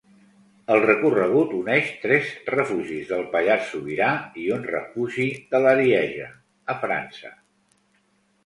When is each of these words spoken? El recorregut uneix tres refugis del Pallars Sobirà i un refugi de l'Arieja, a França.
El 0.75 0.79
recorregut 0.85 1.51
uneix 1.57 1.91
tres 2.05 2.31
refugis 2.53 3.11
del 3.11 3.21
Pallars 3.35 3.69
Sobirà 3.75 4.07
i 4.45 4.49
un 4.57 4.65
refugi 4.73 5.29
de 5.53 5.63
l'Arieja, 5.67 6.31
a 6.75 6.79
França. 6.87 7.37